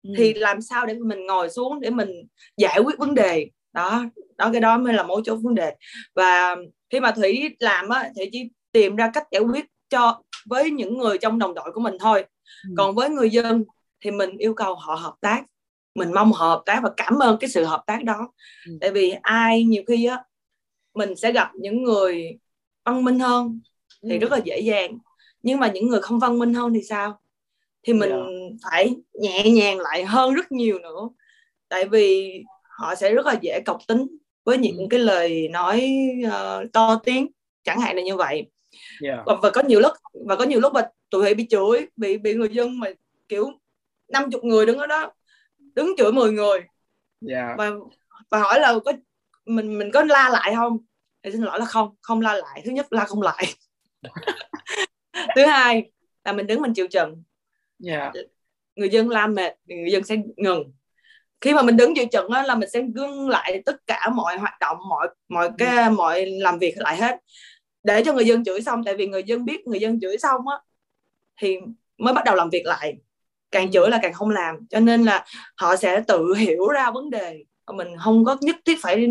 [0.04, 0.13] Ừ.
[0.17, 2.10] thì làm sao để mình ngồi xuống để mình
[2.58, 3.47] giải quyết vấn đề?
[3.73, 4.06] Đó
[4.38, 5.75] đó cái đó mới là mấu chốt vấn đề.
[6.15, 6.56] Và
[6.89, 10.97] khi mà thủy làm á thì chỉ tìm ra cách giải quyết cho với những
[10.97, 12.25] người trong đồng đội của mình thôi.
[12.63, 12.73] Ừ.
[12.78, 13.63] còn với người dân
[14.02, 15.43] thì mình yêu cầu họ hợp tác.
[15.95, 18.32] Mình mong họ hợp tác và cảm ơn cái sự hợp tác đó.
[18.67, 18.78] Ừ.
[18.82, 20.23] tại vì ai nhiều khi á
[20.93, 22.39] mình sẽ gặp những người
[22.86, 23.62] văn minh hơn
[24.03, 24.17] thì ừ.
[24.17, 24.97] rất là dễ dàng
[25.43, 27.19] nhưng mà những người không văn minh hơn thì sao
[27.83, 28.23] thì mình yeah.
[28.23, 28.69] Dạ.
[28.69, 31.09] phải nhẹ nhàng lại hơn rất nhiều nữa
[31.69, 32.39] tại vì
[32.79, 34.07] họ sẽ rất là dễ cọc tính
[34.43, 34.88] với những ừ.
[34.89, 35.91] cái lời nói
[36.27, 37.27] uh, to tiếng
[37.63, 38.47] chẳng hạn là như vậy yeah.
[39.01, 39.23] Dạ.
[39.25, 39.91] và, và có nhiều lúc
[40.25, 42.88] và có nhiều lúc mà tụi hay bị chửi bị bị người dân mà
[43.27, 43.51] kiểu
[44.07, 45.12] 50 người đứng ở đó
[45.75, 46.69] đứng chửi 10 người yeah.
[47.21, 47.55] Dạ.
[47.57, 47.71] và
[48.29, 48.91] và hỏi là có
[49.45, 50.77] mình mình có la lại không
[51.23, 53.45] thì xin lỗi là không không la lại thứ nhất la không lại
[55.35, 55.91] thứ hai
[56.25, 57.23] là mình đứng mình chịu trận
[57.85, 58.12] yeah.
[58.15, 58.21] Dạ.
[58.75, 60.71] người dân la mệt người dân sẽ ngừng
[61.41, 64.53] khi mà mình đứng chịu trận là mình sẽ ngưng lại tất cả mọi hoạt
[64.59, 65.91] động mọi mọi cái ừ.
[65.91, 67.17] mọi làm việc lại hết
[67.83, 70.47] để cho người dân chửi xong tại vì người dân biết người dân chửi xong
[70.47, 70.57] á
[71.41, 71.57] thì
[71.97, 72.93] mới bắt đầu làm việc lại
[73.51, 73.69] càng ừ.
[73.73, 75.25] chửi là càng không làm cho nên là
[75.57, 77.43] họ sẽ tự hiểu ra vấn đề
[77.75, 79.07] mình không có nhất thiết phải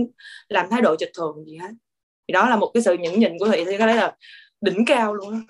[0.48, 1.70] làm thái độ trực thường gì hết
[2.28, 4.16] thì đó là một cái sự nhẫn nhịn của thủy thì cái đấy là
[4.60, 5.40] đỉnh cao luôn á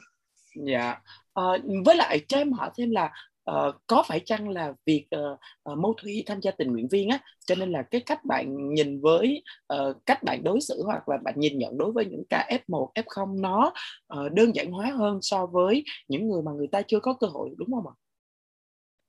[0.67, 1.01] dạ
[1.35, 1.43] à,
[1.85, 3.13] với lại cho em hỏi thêm là
[3.51, 5.39] uh, có phải chăng là việc uh,
[5.73, 8.75] uh, mâu thủy tham gia tình nguyện viên á cho nên là cái cách bạn
[8.75, 9.43] nhìn với
[9.75, 12.89] uh, cách bạn đối xử hoặc là bạn nhìn nhận đối với những ca F1
[12.95, 13.73] F0 nó
[14.15, 17.27] uh, đơn giản hóa hơn so với những người mà người ta chưa có cơ
[17.27, 17.95] hội đúng không ạ?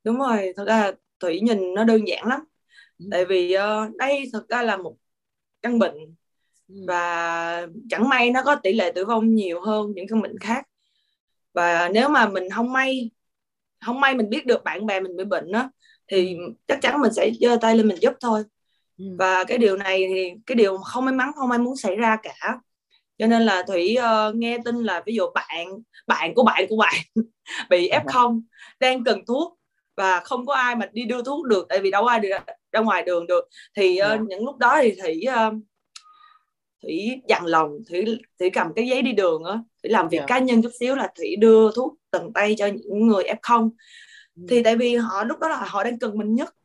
[0.04, 2.40] Đúng rồi, thật ra thủy nhìn nó đơn giản lắm.
[3.00, 3.06] Ừ.
[3.12, 4.96] Tại vì uh, đây thật ra là một
[5.62, 5.96] căn bệnh.
[6.88, 10.66] Và chẳng may nó có tỷ lệ tử vong nhiều hơn những căn bệnh khác.
[11.54, 13.12] Và nếu mà mình không may
[13.86, 15.72] không may mình biết được bạn bè mình bị bệnh đó
[16.08, 18.44] thì chắc chắn mình sẽ giơ tay lên mình giúp thôi.
[19.00, 19.06] Ừ.
[19.20, 22.18] và cái điều này thì cái điều không may mắn không ai muốn xảy ra
[22.24, 22.60] cả.
[23.18, 25.68] Cho nên là thủy uh, nghe tin là ví dụ bạn
[26.08, 26.96] bạn của bạn của bạn
[27.70, 28.42] bị f không
[28.80, 29.60] đang cần thuốc
[29.98, 32.30] và không có ai mà đi đưa thuốc được tại vì đâu ai được
[32.72, 35.54] ra ngoài đường được thì uh, những lúc đó thì thủy uh,
[36.84, 38.06] thủy dặn lòng thủy
[38.40, 40.28] thủy cầm cái giấy đi đường á thủy làm việc yeah.
[40.28, 43.70] cá nhân chút xíu là thủy đưa thuốc tận tay cho những người f không
[44.36, 44.46] ừ.
[44.50, 46.56] thì tại vì họ lúc đó là họ đang cần mình nhất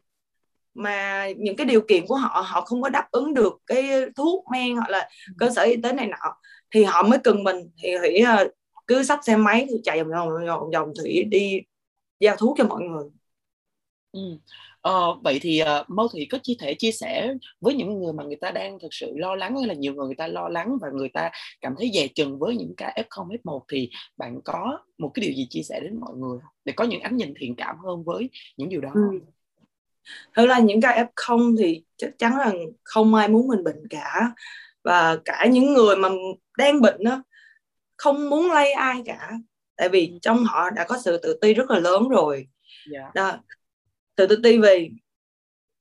[0.75, 4.45] mà những cái điều kiện của họ họ không có đáp ứng được cái thuốc
[4.53, 5.35] men hoặc là ừ.
[5.39, 6.37] cơ sở y tế này nọ
[6.71, 8.49] thì họ mới cần mình thì thủy ờ,
[8.87, 11.61] cứ sắp xe máy chạy vòng vòng vòng vòng thủy đi
[12.21, 13.05] giao thuốc cho mọi người
[14.13, 14.21] ừ.
[14.85, 18.25] Ờ, vậy thì uh, Mâu Thủy có chia thể chia sẻ với những người mà
[18.25, 20.79] người ta đang thực sự lo lắng hay là nhiều người người ta lo lắng
[20.81, 24.79] và người ta cảm thấy dè chừng với những cái F0 F1 thì bạn có
[24.99, 27.55] một cái điều gì chia sẻ đến mọi người để có những ánh nhìn thiện
[27.57, 28.91] cảm hơn với những điều đó?
[28.95, 29.21] Ừ.
[30.35, 34.33] Thật là những cái F0 thì chắc chắn là không ai muốn mình bệnh cả
[34.83, 36.09] và cả những người mà
[36.59, 37.23] đang bệnh đó
[37.97, 39.33] không muốn lây ai cả
[39.77, 40.19] tại vì ừ.
[40.23, 42.35] trong họ đã có sự tự ti rất là lớn rồi
[42.93, 43.05] yeah.
[43.05, 43.11] Dạ.
[43.15, 43.39] đó
[44.17, 44.89] tự tự ti về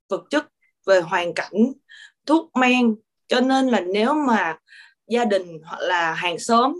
[0.10, 0.46] vật chất
[0.86, 1.74] về hoàn cảnh
[2.26, 2.96] thuốc men
[3.28, 4.58] cho nên là nếu mà
[5.08, 6.76] gia đình hoặc là hàng xóm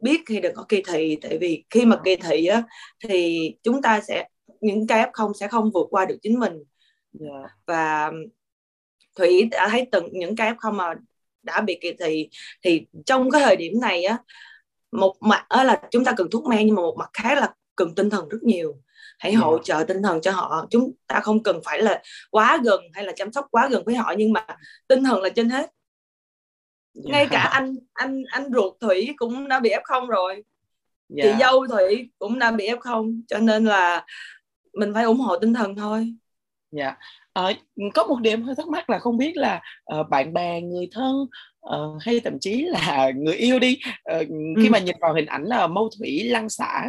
[0.00, 2.62] biết thì đừng có kỳ thị tại vì khi mà kỳ thị á
[3.08, 4.28] thì chúng ta sẽ
[4.60, 6.52] những cái f không sẽ không vượt qua được chính mình
[7.20, 7.32] yeah.
[7.42, 7.48] Dạ.
[7.66, 8.12] và
[9.16, 10.94] thủy đã thấy từng những cái f không mà
[11.42, 12.28] đã bị kỳ thị
[12.62, 14.18] thì trong cái thời điểm này á
[14.92, 17.94] một mặt là chúng ta cần thuốc men nhưng mà một mặt khác là cần
[17.94, 18.80] tinh thần rất nhiều
[19.18, 19.44] hãy yeah.
[19.44, 23.04] hỗ trợ tinh thần cho họ chúng ta không cần phải là quá gần hay
[23.04, 24.46] là chăm sóc quá gần với họ nhưng mà
[24.88, 25.70] tinh thần là trên hết
[26.94, 27.12] yeah.
[27.12, 30.42] ngay cả anh anh anh ruột thủy cũng đã bị f không rồi yeah.
[31.22, 34.06] chị dâu thủy cũng đã bị f không cho nên là
[34.72, 36.14] mình phải ủng hộ tinh thần thôi
[36.70, 36.98] dạ yeah.
[37.32, 37.52] ờ,
[37.94, 39.60] có một điểm hơi thắc mắc là không biết là
[40.00, 41.26] uh, bạn bè người thân
[41.66, 43.78] uh, hay thậm chí là người yêu đi
[44.16, 44.26] uh,
[44.56, 44.70] khi ừ.
[44.70, 46.88] mà nhìn vào hình ảnh là mâu thủy lăng xả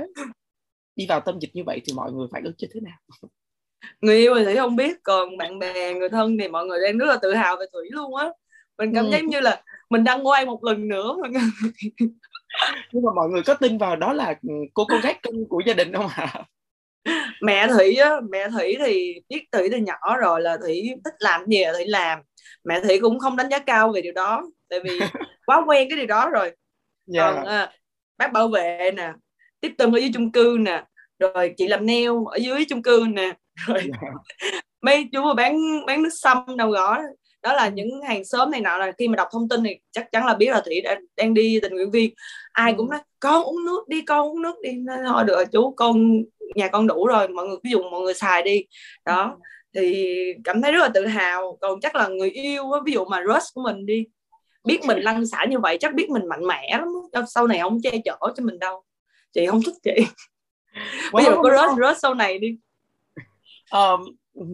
[0.98, 2.98] đi vào tâm dịch như vậy thì mọi người phản ứng như thế nào
[4.02, 7.06] người yêu thì không biết còn bạn bè người thân thì mọi người đang rất
[7.06, 8.30] là tự hào về thủy luôn á
[8.78, 9.12] mình cảm ừ.
[9.12, 11.16] giác như là mình đang quay một lần nữa
[12.92, 14.36] nhưng mà mọi người có tin vào đó là
[14.74, 16.44] cô con gái cưng của gia đình không ạ
[17.42, 21.46] mẹ thủy á mẹ thủy thì biết thủy từ nhỏ rồi là thủy thích làm
[21.46, 22.20] gì là thủy làm
[22.64, 25.00] mẹ thủy cũng không đánh giá cao về điều đó tại vì
[25.46, 26.56] quá quen cái điều đó rồi yeah.
[27.06, 27.32] Dạ.
[27.36, 27.72] còn à,
[28.18, 29.12] bác bảo vệ nè
[29.62, 30.84] tiếp tân ở dưới chung cư nè.
[31.20, 33.34] Rồi chị làm nail ở dưới chung cư nè.
[33.68, 34.10] Rồi dạ.
[34.82, 36.98] mấy chú bán bán nước sâm đầu gõ.
[37.42, 40.12] Đó là những hàng xóm này nọ là khi mà đọc thông tin thì chắc
[40.12, 42.14] chắn là biết là thủy đã, đang đi tình nguyện viên.
[42.52, 42.92] Ai cũng ừ.
[42.92, 44.72] nói con uống nước đi con uống nước đi.
[45.08, 46.22] Thôi được rồi chú con
[46.56, 48.64] nhà con đủ rồi mọi người cứ dùng mọi người xài đi.
[49.06, 49.38] Đó.
[49.74, 49.80] Ừ.
[49.82, 51.58] thì cảm thấy rất là tự hào.
[51.62, 54.06] Còn chắc là người yêu ví dụ mà rush của mình đi
[54.68, 56.88] biết mình lăn xả như vậy chắc biết mình mạnh mẽ lắm
[57.28, 58.84] sau này không che chở cho mình đâu
[59.34, 60.06] chị không thích chị.
[61.14, 62.58] Bây giờ có rớt rớt sau này đi.
[63.72, 64.02] Um,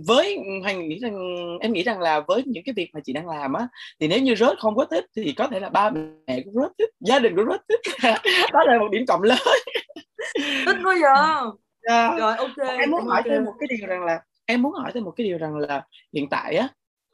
[0.08, 1.16] với hoàng nghĩ rằng
[1.62, 3.68] em nghĩ rằng là với những cái việc mà chị đang làm á
[4.00, 5.90] thì nếu như rớt không có thích thì có thể là ba
[6.28, 7.80] mẹ cũng rớt thích gia đình cũng rớt thích
[8.54, 9.38] đó là một điểm cộng lớn.
[10.66, 11.54] Thích quá giờ yeah.
[11.90, 12.16] Dạ.
[12.18, 15.04] rồi ok em muốn hỏi thêm một cái điều rằng là em muốn hỏi thêm
[15.04, 15.84] một cái điều rằng là
[16.14, 16.68] hiện tại á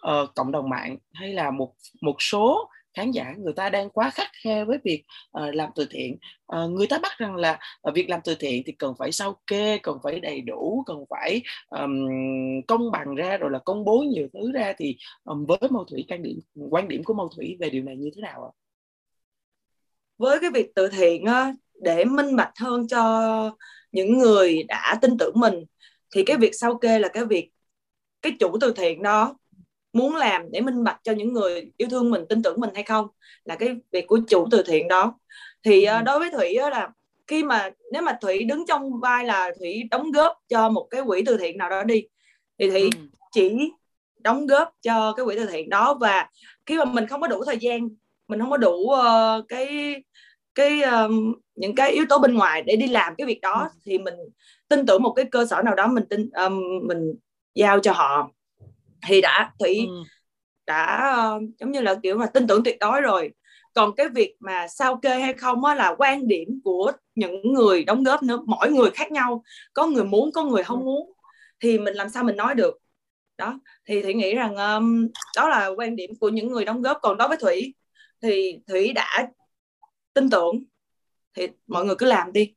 [0.07, 2.69] uh, cộng đồng mạng hay là một một số
[2.99, 5.03] khán giả người ta đang quá khắc khe với việc
[5.37, 6.17] uh, làm từ thiện.
[6.55, 7.59] Uh, người ta bắt rằng là
[7.89, 10.97] uh, việc làm từ thiện thì cần phải sao kê cần phải đầy đủ cần
[11.09, 12.07] phải um,
[12.67, 16.05] công bằng ra rồi là công bố nhiều thứ ra thì um, với mâu thủy
[16.09, 18.51] quan điểm quan điểm của mâu thủy về điều này như thế nào ạ?
[20.17, 23.55] Với cái việc từ thiện á, để minh bạch hơn cho
[23.91, 25.65] những người đã tin tưởng mình
[26.15, 27.49] thì cái việc sao kê là cái việc
[28.21, 29.38] cái chủ từ thiện đó
[29.93, 32.83] muốn làm để minh bạch cho những người yêu thương mình tin tưởng mình hay
[32.83, 33.07] không
[33.43, 35.19] là cái việc của chủ từ thiện đó
[35.63, 36.89] thì uh, đối với thủy là
[37.27, 41.01] khi mà nếu mà thủy đứng trong vai là thủy đóng góp cho một cái
[41.07, 42.03] quỹ từ thiện nào đó đi
[42.59, 42.99] thì thủy ừ.
[43.31, 43.71] chỉ
[44.19, 46.29] đóng góp cho cái quỹ từ thiện đó và
[46.65, 47.89] khi mà mình không có đủ thời gian
[48.27, 49.95] mình không có đủ uh, cái
[50.55, 53.79] cái um, những cái yếu tố bên ngoài để đi làm cái việc đó ừ.
[53.85, 54.13] thì mình
[54.67, 57.13] tin tưởng một cái cơ sở nào đó mình tin um, mình
[57.55, 58.31] giao cho họ
[59.07, 59.93] thì đã thủy ừ.
[60.67, 63.31] đã uh, giống như là kiểu mà tin tưởng tuyệt đối rồi.
[63.73, 67.83] Còn cái việc mà sao kê hay không á là quan điểm của những người
[67.83, 69.43] đóng góp nữa mỗi người khác nhau.
[69.73, 70.83] Có người muốn có người không ừ.
[70.83, 71.11] muốn
[71.59, 72.77] thì mình làm sao mình nói được.
[73.37, 76.97] Đó thì thủy nghĩ rằng um, đó là quan điểm của những người đóng góp.
[77.01, 77.75] Còn đối với thủy
[78.21, 79.27] thì thủy đã
[80.13, 80.63] tin tưởng
[81.33, 82.53] thì mọi người cứ làm đi.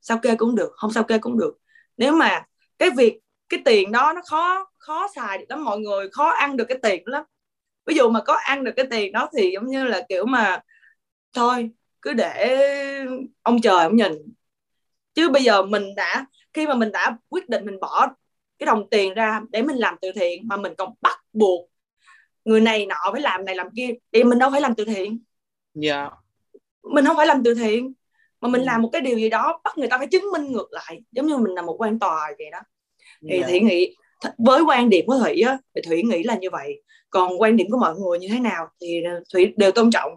[0.00, 1.58] Sao kê cũng được không sao kê cũng được.
[1.96, 2.44] Nếu mà
[2.78, 6.56] cái việc cái tiền đó nó khó khó xài được lắm mọi người khó ăn
[6.56, 7.24] được cái tiền lắm
[7.86, 10.60] ví dụ mà có ăn được cái tiền đó thì giống như là kiểu mà
[11.32, 11.70] thôi
[12.02, 12.58] cứ để
[13.42, 14.12] ông trời ông nhìn
[15.14, 18.08] chứ bây giờ mình đã khi mà mình đã quyết định mình bỏ
[18.58, 21.70] cái đồng tiền ra để mình làm từ thiện mà mình còn bắt buộc
[22.44, 25.18] người này nọ phải làm này làm kia thì mình đâu phải làm từ thiện
[25.74, 26.12] dạ yeah.
[26.82, 27.92] mình không phải làm từ thiện
[28.40, 28.64] mà mình ừ.
[28.64, 31.26] làm một cái điều gì đó bắt người ta phải chứng minh ngược lại giống
[31.26, 32.58] như mình là một quan tòa vậy đó
[33.28, 33.32] Dạ.
[33.32, 33.50] thì yeah.
[33.50, 33.94] Thủy nghĩ
[34.38, 36.82] với quan điểm của thủy á, thì thủy nghĩ là như vậy.
[37.10, 40.12] Còn quan điểm của mọi người như thế nào thì ờ, thủy đều tôn trọng.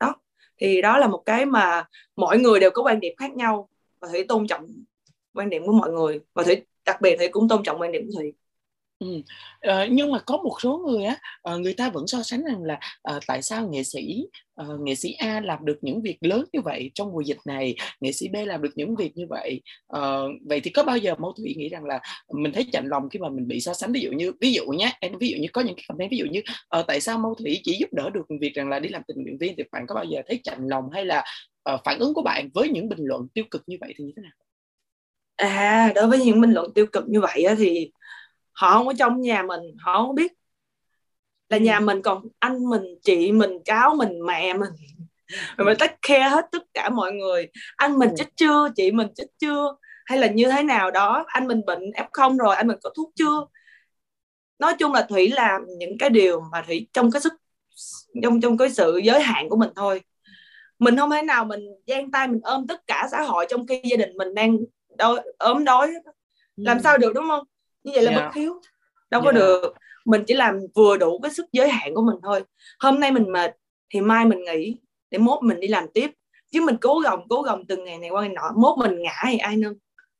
[0.00, 0.14] Đó.
[0.60, 1.84] Thì đó là một cái mà
[2.16, 3.68] mọi người đều có quan điểm khác nhau
[4.00, 4.66] và thủy tôn trọng
[5.34, 6.20] quan điểm của mọi người.
[6.34, 8.32] Và thủy, đặc biệt thủy cũng tôn trọng quan điểm của thủy.
[8.98, 9.06] Ừ.
[9.60, 12.62] Ờ, nhưng mà có một số người á ờ, người ta vẫn so sánh rằng
[12.64, 16.44] là ờ, tại sao nghệ sĩ ờ, nghệ sĩ A làm được những việc lớn
[16.52, 19.62] như vậy trong mùa dịch này nghệ sĩ B làm được những việc như vậy
[20.48, 22.00] vậy thì có bao giờ mẫu thủy nghĩ rằng là
[22.34, 24.64] mình thấy chạnh lòng khi mà mình bị so sánh ví dụ như ví dụ
[24.66, 26.40] nhé em ví dụ như có những cái comment ví dụ như
[26.86, 29.38] tại sao mẫu thủy chỉ giúp đỡ được việc rằng là đi làm tình nguyện
[29.38, 31.24] viên thì bạn có bao giờ thấy chạnh lòng hay là
[31.84, 34.22] phản ứng của bạn với những bình luận tiêu cực như vậy thì như thế
[34.22, 34.32] nào
[35.36, 37.90] à đối với những bình luận tiêu cực như vậy á, thì
[38.58, 40.32] họ không ở trong nhà mình họ không biết
[41.48, 41.62] là ừ.
[41.62, 44.70] nhà mình còn anh mình chị mình cháu mình mẹ mình.
[45.56, 47.48] Rồi mình take care hết tất cả mọi người.
[47.76, 48.14] Anh mình ừ.
[48.18, 48.68] chết chưa?
[48.76, 49.76] Chị mình chết chưa?
[50.04, 51.24] Hay là như thế nào đó?
[51.26, 53.46] Anh mình bệnh f không rồi anh mình có thuốc chưa?
[54.58, 57.32] Nói chung là thủy làm những cái điều mà thủy trong cái sức
[58.22, 60.00] trong trong cái sự giới hạn của mình thôi.
[60.78, 63.80] Mình không thể nào mình giang tay mình ôm tất cả xã hội trong khi
[63.84, 64.56] gia đình mình đang
[64.98, 65.94] đói, ốm đói.
[66.56, 66.80] Làm ừ.
[66.84, 67.44] sao được đúng không
[67.88, 68.22] như vậy là yeah.
[68.22, 68.26] Dạ.
[68.26, 68.60] bất hiếu
[69.10, 69.34] đâu yeah.
[69.34, 69.46] có dạ.
[69.46, 69.74] được
[70.04, 72.44] mình chỉ làm vừa đủ cái sức giới hạn của mình thôi
[72.78, 73.56] hôm nay mình mệt
[73.90, 76.10] thì mai mình nghỉ để mốt mình đi làm tiếp
[76.52, 79.22] chứ mình cố gồng cố gồng từng ngày này qua ngày nọ mốt mình ngã
[79.30, 79.74] thì ai nâng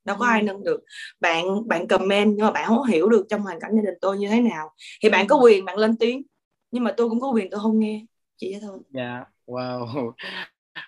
[0.05, 0.45] đâu có ai ừ.
[0.45, 0.81] nâng được
[1.21, 4.19] bạn bạn comment nhưng mà bạn không hiểu được trong hoàn cảnh gia đình tôi
[4.19, 4.71] như thế nào
[5.03, 6.23] thì bạn có quyền bạn lên tiếng
[6.71, 9.29] nhưng mà tôi cũng có quyền tôi không nghe chỉ thế thôi dạ yeah.
[9.47, 10.13] wow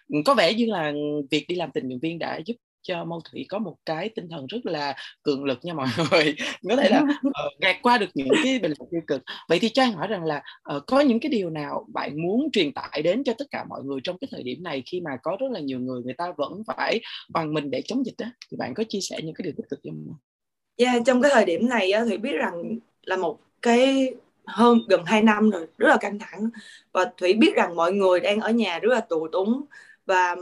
[0.27, 0.93] có vẻ như là
[1.31, 4.29] việc đi làm tình nguyện viên đã giúp cho Mâu Thủy có một cái tinh
[4.29, 6.37] thần rất là cường lực nha mọi người.
[6.69, 9.23] Có thể là uh, gạt qua được những cái bình luận tiêu cực.
[9.49, 10.43] Vậy thì cho anh hỏi rằng là
[10.77, 13.83] uh, có những cái điều nào bạn muốn truyền tải đến cho tất cả mọi
[13.85, 16.33] người trong cái thời điểm này khi mà có rất là nhiều người người ta
[16.37, 19.43] vẫn phải bằng mình để chống dịch đó thì bạn có chia sẻ những cái
[19.43, 20.14] điều tích cực không?
[20.77, 24.14] Yeah, trong cái thời điểm này thì biết rằng là một cái
[24.47, 26.51] hơn gần 2 năm rồi rất là căng thẳng.
[26.93, 29.64] Và thủy biết rằng mọi người đang ở nhà rất là tù túng.
[30.07, 30.37] Và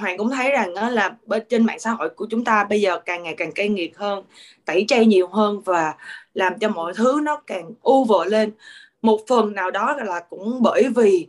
[0.00, 2.80] Hoàng cũng thấy rằng đó là bên trên mạng xã hội của chúng ta bây
[2.80, 4.24] giờ càng ngày càng cay nghiệt hơn,
[4.64, 5.94] tẩy chay nhiều hơn và
[6.34, 8.50] làm cho mọi thứ nó càng u vợ lên.
[9.02, 11.26] Một phần nào đó là cũng bởi vì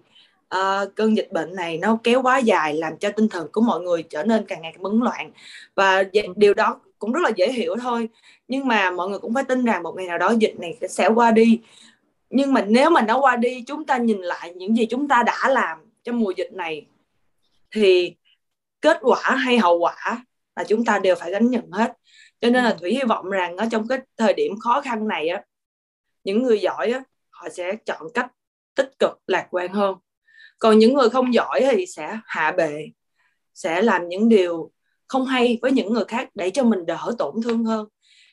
[0.55, 3.81] uh, cơn dịch bệnh này nó kéo quá dài làm cho tinh thần của mọi
[3.81, 5.31] người trở nên càng ngày càng bấn loạn
[5.75, 6.03] và
[6.35, 8.09] điều đó cũng rất là dễ hiểu thôi.
[8.47, 11.07] Nhưng mà mọi người cũng phải tin rằng một ngày nào đó dịch này sẽ
[11.07, 11.59] qua đi.
[12.29, 15.23] Nhưng mà nếu mà nó qua đi, chúng ta nhìn lại những gì chúng ta
[15.23, 16.85] đã làm trong mùa dịch này
[17.71, 18.15] thì
[18.81, 21.93] kết quả hay hậu quả là chúng ta đều phải gánh nhận hết.
[22.41, 22.77] Cho nên là ừ.
[22.79, 25.41] thủy hy vọng rằng ở trong cái thời điểm khó khăn này á
[26.23, 28.31] những người giỏi á họ sẽ chọn cách
[28.75, 29.95] tích cực lạc quan hơn.
[30.59, 32.85] Còn những người không giỏi thì sẽ hạ bệ
[33.53, 34.71] sẽ làm những điều
[35.07, 37.87] không hay với những người khác để cho mình đỡ tổn thương hơn.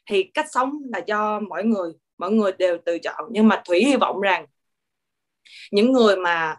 [0.07, 3.25] Thì cách sống là do mỗi người mọi người đều tự chọn.
[3.31, 4.47] Nhưng mà thủy hy vọng rằng
[5.73, 6.57] những người mà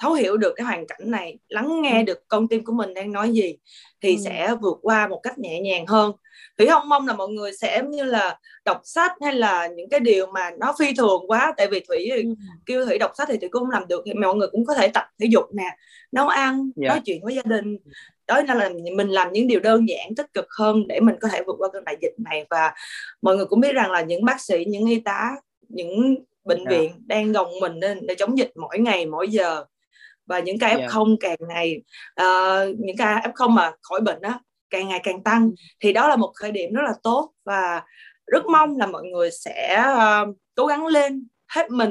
[0.00, 2.02] thấu hiểu được cái hoàn cảnh này lắng nghe ừ.
[2.02, 3.56] được con tim của mình đang nói gì
[4.02, 4.22] thì ừ.
[4.24, 6.12] sẽ vượt qua một cách nhẹ nhàng hơn
[6.58, 10.00] thủy không mong là mọi người sẽ như là đọc sách hay là những cái
[10.00, 12.22] điều mà nó phi thường quá tại vì thủy ừ.
[12.66, 14.74] kêu thủy đọc sách thì thủy cũng không làm được thì mọi người cũng có
[14.74, 15.76] thể tập thể dục nè
[16.12, 16.72] nấu ăn yeah.
[16.76, 16.88] Dạ.
[16.88, 17.78] nói chuyện với gia đình
[18.26, 21.28] đó nên là mình làm những điều đơn giản tích cực hơn để mình có
[21.28, 22.74] thể vượt qua cơn đại dịch này và
[23.22, 25.30] mọi người cũng biết rằng là những bác sĩ những y tá
[25.68, 26.70] những bệnh yeah.
[26.70, 26.78] Dạ.
[26.78, 29.64] viện đang gồng mình lên để chống dịch mỗi ngày mỗi giờ
[30.30, 31.18] và những ca f không yeah.
[31.20, 31.82] càng ngày
[32.20, 34.40] uh, những ca f không mà khỏi bệnh đó
[34.70, 35.54] càng ngày càng tăng ừ.
[35.80, 37.82] thì đó là một khởi điểm rất là tốt và
[38.26, 41.90] rất mong là mọi người sẽ uh, cố gắng lên hết mình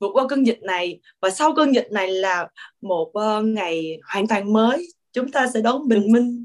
[0.00, 2.48] vượt qua cơn dịch này và sau cơn dịch này là
[2.80, 6.44] một uh, ngày hoàn toàn mới chúng ta sẽ đón bình minh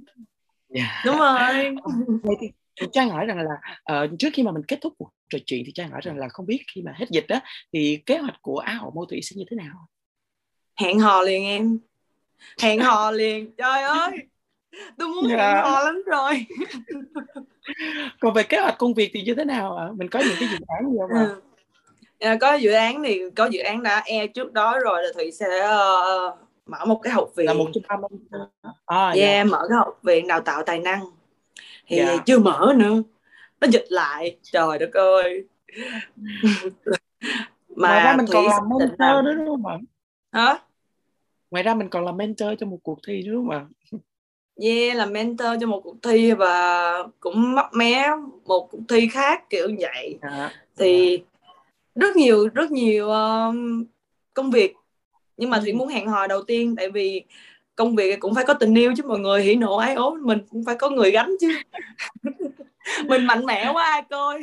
[0.73, 1.05] yeah.
[1.05, 1.75] đúng rồi
[2.23, 3.55] vậy thì anh hỏi rằng là
[4.03, 6.27] uh, trước khi mà mình kết thúc cuộc trò chuyện thì anh hỏi rằng là
[6.29, 7.39] không biết khi mà hết dịch đó
[7.73, 9.87] thì kế hoạch của Á hậu mô thủy sẽ như thế nào
[10.75, 11.79] hẹn hò liền em.
[12.61, 13.51] Hẹn hò liền.
[13.57, 14.11] Trời ơi
[14.97, 15.39] tôi muốn yeah.
[15.39, 16.45] hẹn hò lắm rồi.
[18.19, 19.88] Còn về kế hoạch công việc thì như thế nào ạ?
[19.95, 21.29] Mình có những cái dự án gì không ạ?
[22.19, 25.31] À, có dự án thì có dự án đã e trước đó rồi là thủy
[25.31, 27.47] sẽ uh, mở một cái học viện.
[27.47, 27.99] Là một trung tâm
[28.85, 31.01] à, yeah, yeah, mở cái học viện đào tạo tài năng.
[31.88, 32.25] Thì yeah.
[32.25, 33.03] chưa mở nữa.
[33.61, 34.38] Nó dịch lại.
[34.43, 35.45] Trời đất ơi.
[37.75, 39.77] Mà ngoài ra mình còn làm mentor nữa đúng không ạ?
[40.31, 40.59] Hả
[41.51, 43.65] ngoài ra mình còn làm mentor cho một cuộc thi nữa đúng không ạ
[44.62, 48.08] yeah làm mentor cho một cuộc thi và cũng mấp mé
[48.45, 51.49] một cuộc thi khác kiểu như vậy à, thì à.
[51.95, 53.86] rất nhiều rất nhiều um,
[54.34, 54.73] công việc
[55.38, 55.62] nhưng mà ừ.
[55.63, 57.23] thủy muốn hẹn hò đầu tiên tại vì
[57.75, 60.39] công việc cũng phải có tình yêu chứ mọi người hỉ nộ ái ố mình
[60.49, 61.47] cũng phải có người gánh chứ
[63.05, 64.41] mình mạnh mẽ quá ai coi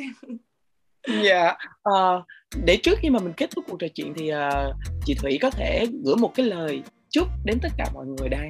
[1.23, 1.57] dạ yeah.
[1.89, 2.25] uh,
[2.65, 5.49] để trước khi mà mình kết thúc cuộc trò chuyện thì uh, chị thủy có
[5.49, 8.49] thể gửi một cái lời chúc đến tất cả mọi người đang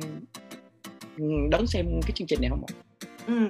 [1.18, 2.74] ừ, đón xem cái chương trình này không ạ
[3.28, 3.50] ừ.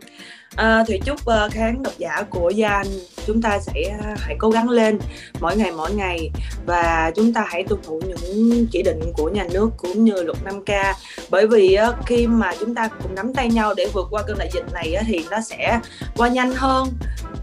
[0.56, 2.86] À, thì chúc uh, khán độc giả của Gian
[3.28, 5.00] chúng ta sẽ uh, hãy cố gắng lên
[5.40, 6.32] mỗi ngày mỗi ngày
[6.66, 10.38] và chúng ta hãy tuân thủ những chỉ định của nhà nước cũng như luật
[10.46, 10.94] 5K
[11.30, 14.38] bởi vì uh, khi mà chúng ta cùng nắm tay nhau để vượt qua cơn
[14.38, 15.80] đại dịch này uh, thì nó sẽ
[16.16, 16.88] qua nhanh hơn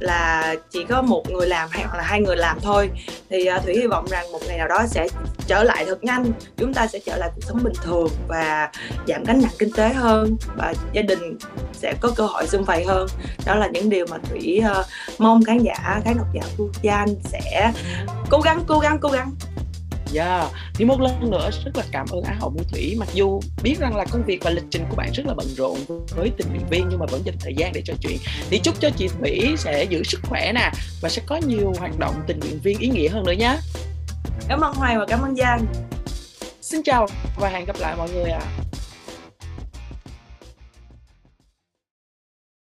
[0.01, 2.91] là chỉ có một người làm hay hoặc là hai người làm thôi.
[3.31, 5.09] Thì uh, thủy hy vọng rằng một ngày nào đó sẽ
[5.47, 8.71] trở lại thật nhanh chúng ta sẽ trở lại cuộc sống bình thường và
[9.07, 11.39] giảm gánh nặng kinh tế hơn và gia đình
[11.73, 13.00] sẽ có cơ hội xung vầy hơn
[13.47, 14.87] đó là những điều mà thủy uh,
[15.19, 17.73] mong khán giả khán độc giả của Gian sẽ
[18.31, 19.35] cố gắng cố gắng cố gắng.
[20.15, 20.51] Yeah.
[20.75, 22.97] Thì một lần nữa rất là cảm ơn Á hậu Mua Thủy.
[22.99, 25.47] Mặc dù biết rằng là công việc và lịch trình của bạn rất là bận
[25.57, 25.79] rộn
[26.17, 28.19] với tình nguyện viên Nhưng mà vẫn dành thời gian để trò chuyện.
[28.51, 31.99] Thì chúc cho chị Thủy sẽ giữ sức khỏe nè Và sẽ có nhiều hoạt
[31.99, 33.57] động tình nguyện viên ý nghĩa hơn nữa nhé
[34.49, 35.67] Cảm ơn Hoài và cảm ơn Giang.
[36.63, 37.07] Xin chào
[37.41, 38.41] và hẹn gặp lại mọi người ạ.
[38.41, 38.80] à.